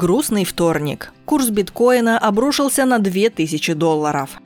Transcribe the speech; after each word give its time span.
Грустный 0.00 0.46
вторник. 0.46 1.12
Курс 1.26 1.50
биткоина 1.50 2.18
обрушился 2.18 2.86
на 2.86 3.00
2000 3.00 3.74
долларов. 3.74 4.40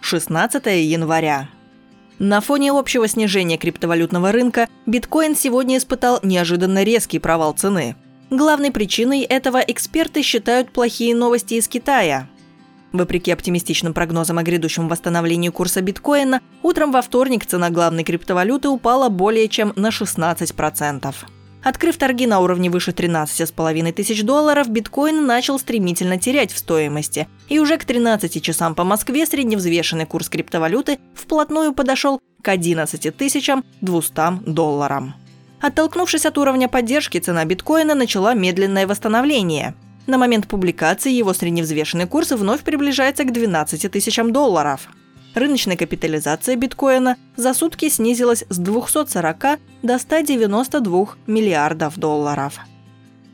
16 0.00 0.66
января. 0.66 1.48
На 2.18 2.40
фоне 2.40 2.72
общего 2.72 3.06
снижения 3.06 3.56
криптовалютного 3.56 4.32
рынка 4.32 4.68
биткоин 4.84 5.36
сегодня 5.36 5.76
испытал 5.76 6.18
неожиданно 6.24 6.82
резкий 6.82 7.20
провал 7.20 7.52
цены. 7.52 7.94
Главной 8.30 8.72
причиной 8.72 9.20
этого 9.20 9.58
эксперты 9.58 10.22
считают 10.22 10.72
плохие 10.72 11.14
новости 11.14 11.54
из 11.54 11.68
Китая. 11.68 12.28
Вопреки 12.90 13.30
оптимистичным 13.30 13.94
прогнозам 13.94 14.38
о 14.38 14.42
грядущем 14.42 14.88
восстановлении 14.88 15.50
курса 15.50 15.82
биткоина, 15.82 16.40
утром 16.64 16.90
во 16.90 17.00
вторник 17.00 17.46
цена 17.46 17.70
главной 17.70 18.02
криптовалюты 18.02 18.70
упала 18.70 19.08
более 19.08 19.46
чем 19.46 19.72
на 19.76 19.90
16%. 19.90 21.14
Открыв 21.66 21.96
торги 21.96 22.28
на 22.28 22.38
уровне 22.38 22.70
выше 22.70 22.92
13,5 22.92 23.90
тысяч 23.90 24.22
долларов, 24.22 24.68
биткоин 24.68 25.26
начал 25.26 25.58
стремительно 25.58 26.16
терять 26.16 26.52
в 26.52 26.58
стоимости. 26.58 27.26
И 27.48 27.58
уже 27.58 27.76
к 27.76 27.84
13 27.84 28.40
часам 28.40 28.76
по 28.76 28.84
Москве 28.84 29.26
средневзвешенный 29.26 30.06
курс 30.06 30.28
криптовалюты 30.28 31.00
вплотную 31.12 31.74
подошел 31.74 32.20
к 32.40 32.48
11 32.48 33.16
200 33.80 34.48
долларам. 34.48 35.14
Оттолкнувшись 35.60 36.24
от 36.24 36.38
уровня 36.38 36.68
поддержки, 36.68 37.18
цена 37.18 37.44
биткоина 37.44 37.96
начала 37.96 38.32
медленное 38.32 38.86
восстановление. 38.86 39.74
На 40.06 40.18
момент 40.18 40.46
публикации 40.46 41.10
его 41.10 41.34
средневзвешенный 41.34 42.06
курс 42.06 42.30
вновь 42.30 42.60
приближается 42.60 43.24
к 43.24 43.32
12 43.32 43.90
тысячам 43.90 44.32
долларов. 44.32 44.88
Рыночная 45.36 45.76
капитализация 45.76 46.56
биткоина 46.56 47.18
за 47.36 47.52
сутки 47.52 47.90
снизилась 47.90 48.46
с 48.48 48.56
240 48.56 49.58
до 49.82 49.98
192 49.98 51.08
миллиардов 51.26 51.98
долларов. 51.98 52.58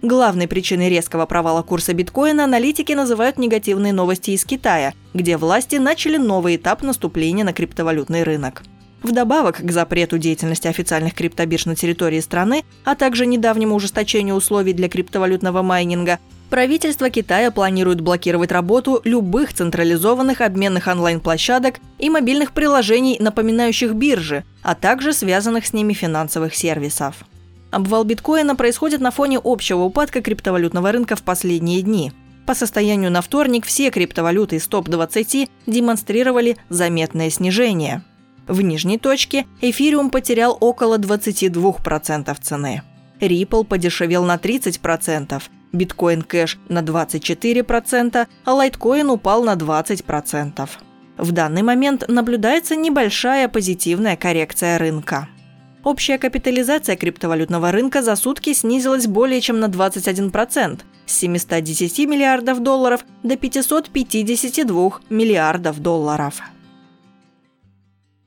Главной 0.03 0.49
причиной 0.49 0.89
резкого 0.89 1.27
провала 1.27 1.63
курса 1.63 1.95
биткоина 1.95 2.43
аналитики 2.43 2.93
называют 2.93 3.39
негативные 3.39 3.93
новости 3.93 4.33
из 4.33 4.45
Китая, 4.45 4.95
где 5.15 5.37
власти 5.37 5.77
начали 5.77 6.17
новый 6.17 6.57
этап 6.57 6.83
наступления 6.83 7.45
на 7.45 7.53
криптовалютный 7.53 8.25
рынок. 8.25 8.65
Вдобавок 9.05 9.59
к 9.59 9.71
запрету 9.71 10.19
деятельности 10.19 10.67
официальных 10.67 11.15
криптобирж 11.15 11.67
на 11.67 11.77
территории 11.77 12.19
страны, 12.19 12.65
а 12.85 12.97
также 12.97 13.27
недавнему 13.27 13.77
ужесточению 13.77 14.35
условий 14.35 14.73
для 14.73 14.89
криптовалютного 14.89 15.63
майнинга, 15.63 16.19
Правительство 16.53 17.09
Китая 17.09 17.51
планирует 17.51 18.03
блокировать 18.03 18.53
работу 18.53 19.01
любых 19.05 19.55
централизованных 19.55 20.43
обменных 20.43 20.87
онлайн-площадок 20.87 21.77
и 21.99 22.11
мобильных 22.11 22.53
приложений, 22.53 23.17
напоминающих 23.21 23.95
биржи, 23.95 24.45
а 24.63 24.75
также 24.75 25.15
связанных 25.15 25.65
с 25.65 25.73
ними 25.73 25.95
финансовых 25.95 26.55
сервисов. 26.55 27.25
Обвал 27.71 28.05
биткоина 28.05 28.55
происходит 28.55 29.01
на 29.01 29.11
фоне 29.11 29.41
общего 29.43 29.79
упадка 29.85 30.21
криптовалютного 30.21 30.93
рынка 30.93 31.17
в 31.17 31.23
последние 31.23 31.81
дни. 31.81 32.13
По 32.45 32.55
состоянию 32.55 33.11
на 33.11 33.23
вторник 33.23 33.65
все 33.65 33.91
криптовалюты 33.91 34.57
из 34.57 34.67
топ-20 34.67 35.49
демонстрировали 35.67 36.59
заметное 36.69 37.31
снижение. 37.31 38.03
В 38.47 38.61
нижней 38.61 38.99
точке 38.99 39.47
эфириум 39.63 40.11
потерял 40.11 40.59
около 40.61 40.99
22% 40.99 42.37
цены. 42.43 42.83
Ripple 43.21 43.65
подешевел 43.65 44.25
на 44.25 44.37
30%, 44.37 45.43
биткоин 45.73 46.23
кэш 46.23 46.59
на 46.69 46.83
24%, 46.83 48.27
а 48.45 48.55
лайткоин 48.55 49.11
упал 49.11 49.45
на 49.45 49.55
20%. 49.55 50.69
В 51.19 51.33
данный 51.33 51.63
момент 51.63 52.05
наблюдается 52.09 52.77
небольшая 52.77 53.49
позитивная 53.49 54.17
коррекция 54.17 54.79
рынка. 54.79 55.29
Общая 55.85 56.19
капитализация 56.19 56.97
криптовалютного 56.97 57.73
рынка 57.73 58.03
за 58.03 58.15
сутки 58.15 58.53
снизилась 58.53 59.07
более 59.07 59.41
чем 59.41 59.59
на 59.59 59.67
21% 59.67 60.81
с 61.07 61.13
710 61.15 61.99
миллиардов 62.09 62.61
долларов 62.61 63.05
до 63.23 63.37
552 63.37 65.01
миллиардов 65.11 65.81
долларов. 65.81 66.41